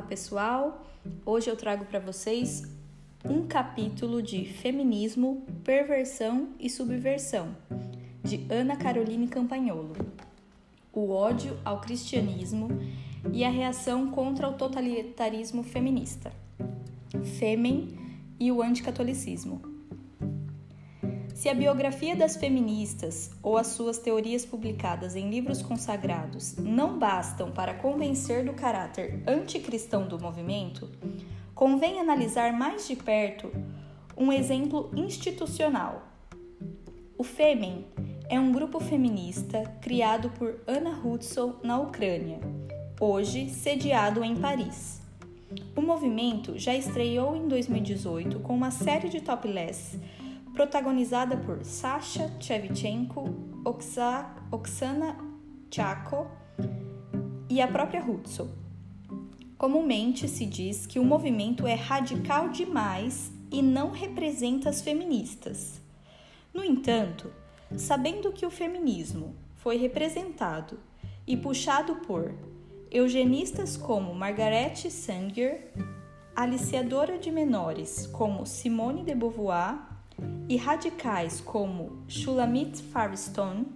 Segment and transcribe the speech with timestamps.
[0.00, 0.86] Olá pessoal,
[1.26, 2.62] hoje eu trago para vocês
[3.22, 7.54] um capítulo de Feminismo, Perversão e Subversão,
[8.24, 9.94] de Ana Caroline Campagnolo.
[10.90, 12.68] O ódio ao cristianismo
[13.30, 16.32] e a reação contra o totalitarismo feminista.
[17.38, 17.94] Fêmen
[18.40, 19.69] e o anticatolicismo.
[21.40, 27.50] Se a biografia das feministas ou as suas teorias publicadas em livros consagrados não bastam
[27.50, 30.90] para convencer do caráter anticristão do movimento,
[31.54, 33.50] convém analisar mais de perto
[34.14, 36.02] um exemplo institucional.
[37.16, 37.86] O Femen
[38.28, 42.38] é um grupo feminista criado por Anna Hudson na Ucrânia,
[43.00, 45.00] hoje sediado em Paris.
[45.74, 49.98] O movimento já estreou em 2018 com uma série de topless
[50.60, 53.24] protagonizada por Sasha Chevchenko,
[53.64, 55.16] Oksana
[55.70, 56.30] Chako
[57.48, 58.46] e a própria Hudson.
[59.56, 65.80] Comumente se diz que o movimento é radical demais e não representa as feministas.
[66.52, 67.32] No entanto,
[67.78, 70.78] sabendo que o feminismo foi representado
[71.26, 72.34] e puxado por
[72.90, 75.72] eugenistas como Margaret Sanger,
[76.36, 79.88] aliciadora de menores como Simone de Beauvoir
[80.48, 83.66] e radicais como Shulamit Firestone,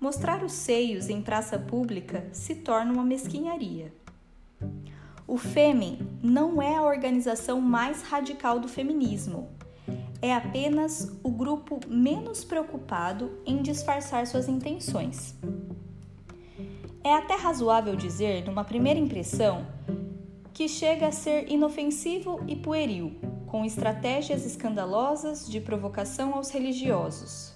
[0.00, 3.92] mostrar os seios em praça pública se torna uma mesquinharia.
[5.26, 9.48] O Fêmen não é a organização mais radical do feminismo,
[10.20, 15.34] é apenas o grupo menos preocupado em disfarçar suas intenções.
[17.04, 19.66] É até razoável dizer, numa primeira impressão,
[20.52, 23.16] que chega a ser inofensivo e pueril,
[23.52, 27.52] com estratégias escandalosas de provocação aos religiosos.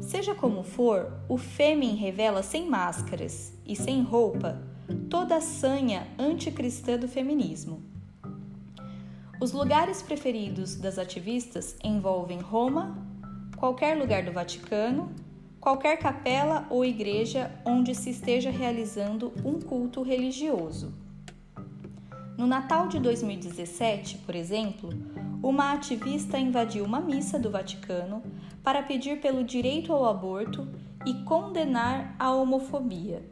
[0.00, 4.62] Seja como for, o Fêmen revela sem máscaras e sem roupa
[5.10, 7.82] toda a sanha anticristã do feminismo.
[9.38, 12.96] Os lugares preferidos das ativistas envolvem Roma,
[13.58, 15.14] qualquer lugar do Vaticano,
[15.60, 20.94] qualquer capela ou igreja onde se esteja realizando um culto religioso.
[22.40, 24.88] No Natal de 2017, por exemplo,
[25.42, 28.22] uma ativista invadiu uma missa do Vaticano
[28.62, 30.68] para pedir pelo direito ao aborto
[31.06, 33.22] e condenar a homofobia.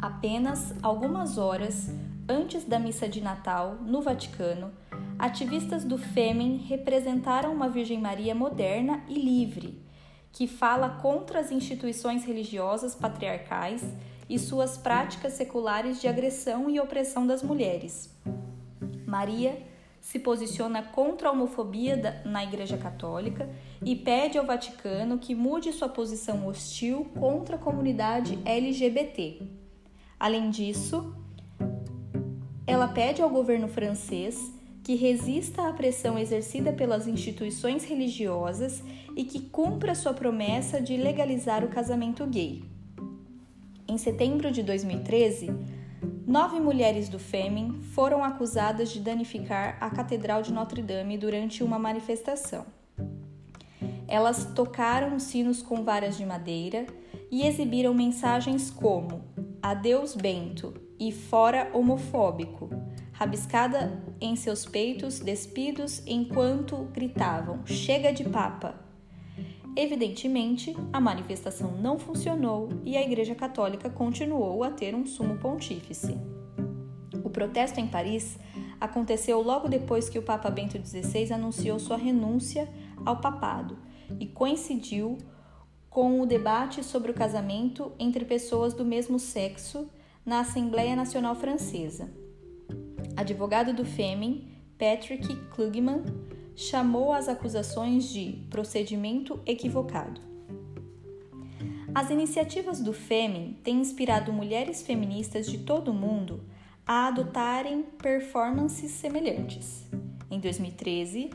[0.00, 1.90] Apenas algumas horas
[2.28, 4.72] antes da missa de Natal, no Vaticano,
[5.18, 9.80] ativistas do Fêmen representaram uma Virgem Maria moderna e livre,
[10.32, 13.84] que fala contra as instituições religiosas patriarcais
[14.28, 18.14] e suas práticas seculares de agressão e opressão das mulheres.
[19.06, 19.67] Maria
[20.08, 23.46] se posiciona contra a homofobia na Igreja Católica
[23.84, 29.42] e pede ao Vaticano que mude sua posição hostil contra a comunidade LGBT.
[30.18, 31.14] Além disso,
[32.66, 34.50] ela pede ao governo francês
[34.82, 38.82] que resista à pressão exercida pelas instituições religiosas
[39.14, 42.64] e que cumpra sua promessa de legalizar o casamento gay.
[43.86, 45.50] Em setembro de 2013,
[46.28, 52.66] nove mulheres do Fêmen foram acusadas de danificar a Catedral de Notre-Dame durante uma manifestação.
[54.06, 56.86] Elas tocaram sinos com varas de madeira
[57.30, 59.24] e exibiram mensagens como
[59.62, 62.68] Adeus Bento e Fora Homofóbico,
[63.12, 68.87] rabiscada em seus peitos despidos enquanto gritavam Chega de Papa!
[69.80, 76.18] Evidentemente, a manifestação não funcionou e a Igreja Católica continuou a ter um sumo pontífice.
[77.22, 78.40] O protesto em Paris
[78.80, 82.68] aconteceu logo depois que o Papa Bento XVI anunciou sua renúncia
[83.06, 83.78] ao papado
[84.18, 85.16] e coincidiu
[85.88, 89.88] com o debate sobre o casamento entre pessoas do mesmo sexo
[90.26, 92.12] na Assembleia Nacional Francesa.
[93.16, 96.02] Advogado do Fêmen, Patrick Klugman,
[96.58, 100.20] chamou as acusações de procedimento equivocado.
[101.94, 106.40] As iniciativas do Fêmen têm inspirado mulheres feministas de todo o mundo
[106.84, 109.86] a adotarem performances semelhantes.
[110.28, 111.30] Em 2013,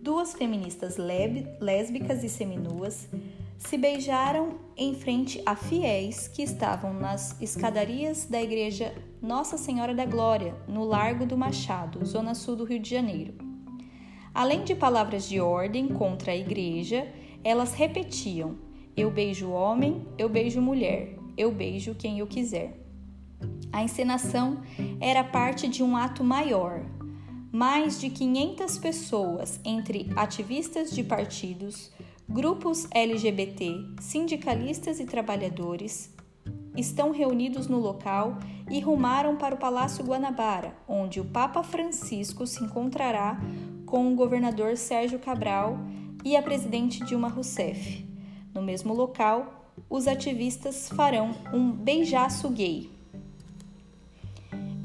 [0.00, 3.08] duas feministas lésbicas e seminuas
[3.58, 10.06] se beijaram em frente a fiéis que estavam nas escadarias da igreja Nossa Senhora da
[10.06, 13.47] Glória, no Largo do Machado, zona sul do Rio de Janeiro.
[14.34, 17.08] Além de palavras de ordem contra a igreja,
[17.42, 18.56] elas repetiam:
[18.96, 22.78] Eu beijo homem, eu beijo mulher, eu beijo quem eu quiser.
[23.72, 24.62] A encenação
[25.00, 26.84] era parte de um ato maior.
[27.50, 31.90] Mais de 500 pessoas, entre ativistas de partidos,
[32.28, 36.14] grupos LGBT, sindicalistas e trabalhadores,
[36.76, 38.38] estão reunidos no local
[38.70, 43.40] e rumaram para o Palácio Guanabara, onde o Papa Francisco se encontrará
[43.88, 45.78] com o governador Sérgio Cabral
[46.22, 48.06] e a presidente Dilma Rousseff.
[48.54, 52.90] No mesmo local, os ativistas farão um beijaço gay.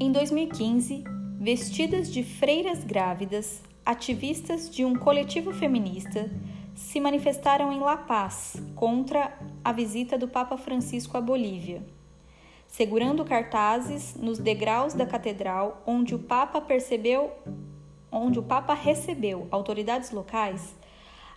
[0.00, 1.04] Em 2015,
[1.38, 6.30] vestidas de freiras grávidas, ativistas de um coletivo feminista
[6.74, 11.84] se manifestaram em La Paz contra a visita do Papa Francisco à Bolívia,
[12.66, 17.30] segurando cartazes nos degraus da catedral onde o Papa percebeu
[18.14, 20.74] onde o Papa recebeu autoridades locais,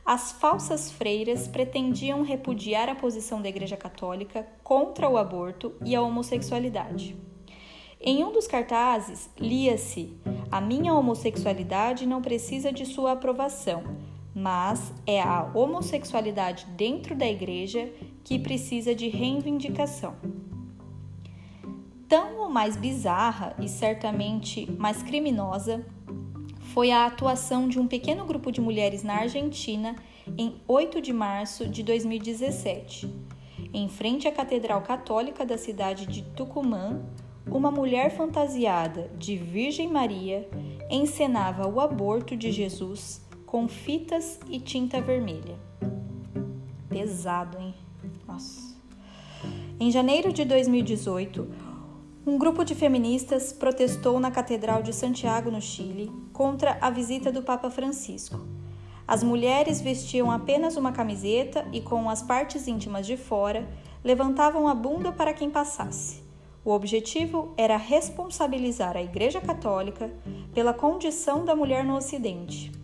[0.05, 6.01] as falsas freiras pretendiam repudiar a posição da Igreja Católica contra o aborto e a
[6.01, 7.17] homossexualidade.
[7.99, 10.15] Em um dos cartazes lia-se:
[10.49, 13.83] A minha homossexualidade não precisa de sua aprovação,
[14.33, 17.91] mas é a homossexualidade dentro da igreja
[18.23, 20.15] que precisa de reivindicação.
[22.07, 25.85] Tão ou mais bizarra e certamente mais criminosa
[26.73, 29.95] foi a atuação de um pequeno grupo de mulheres na Argentina
[30.37, 33.13] em 8 de março de 2017.
[33.73, 37.01] Em frente à Catedral Católica da cidade de Tucumã,
[37.49, 40.47] uma mulher fantasiada de Virgem Maria
[40.89, 45.55] encenava o aborto de Jesus com fitas e tinta vermelha.
[46.89, 47.73] Pesado, hein?
[48.27, 48.75] Nossa.
[49.79, 51.47] Em janeiro de 2018,
[52.27, 57.41] um grupo de feministas protestou na Catedral de Santiago, no Chile, contra a visita do
[57.41, 58.45] Papa Francisco.
[59.07, 63.65] As mulheres vestiam apenas uma camiseta e, com as partes íntimas de fora,
[64.03, 66.21] levantavam a bunda para quem passasse.
[66.65, 70.11] O objetivo era responsabilizar a Igreja Católica
[70.53, 72.76] pela condição da mulher no Ocidente.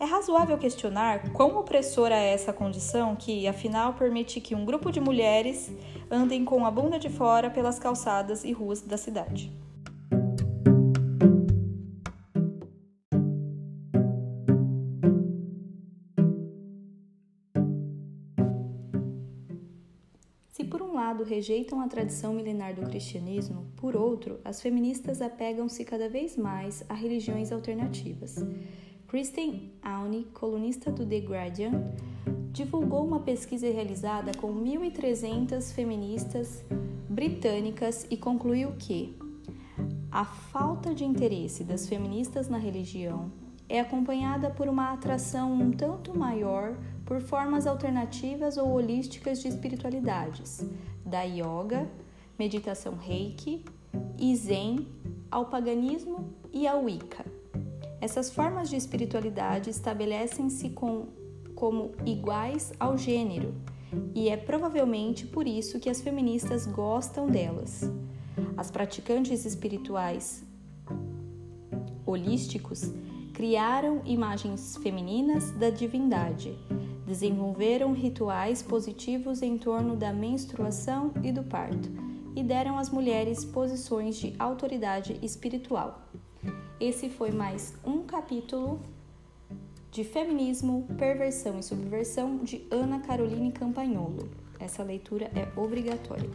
[0.00, 4.98] É razoável questionar quão opressora é essa condição que, afinal, permite que um grupo de
[4.98, 5.70] mulheres
[6.10, 9.52] andem com a bunda de fora pelas calçadas e ruas da cidade.
[20.48, 25.84] Se por um lado rejeitam a tradição milenar do cristianismo, por outro, as feministas apegam-se
[25.84, 28.36] cada vez mais a religiões alternativas.
[29.10, 31.72] Kristen Aune, colunista do The Guardian,
[32.52, 36.64] divulgou uma pesquisa realizada com 1.300 feministas
[37.08, 39.18] britânicas e concluiu que
[40.12, 43.32] a falta de interesse das feministas na religião
[43.68, 50.64] é acompanhada por uma atração um tanto maior por formas alternativas ou holísticas de espiritualidades,
[51.04, 51.90] da yoga,
[52.38, 53.64] meditação reiki
[54.16, 54.86] e zen,
[55.28, 57.24] ao paganismo e ao Wicca.
[58.00, 61.08] Essas formas de espiritualidade estabelecem-se com,
[61.54, 63.54] como iguais ao gênero,
[64.14, 67.90] e é provavelmente por isso que as feministas gostam delas.
[68.56, 70.42] As praticantes espirituais
[72.06, 72.92] holísticos
[73.34, 76.56] criaram imagens femininas da divindade,
[77.06, 81.90] desenvolveram rituais positivos em torno da menstruação e do parto
[82.36, 86.08] e deram às mulheres posições de autoridade espiritual.
[86.80, 88.80] Esse foi mais um capítulo
[89.90, 94.30] de Feminismo, Perversão e Subversão de Ana Caroline Campagnolo.
[94.58, 96.30] Essa leitura é obrigatória.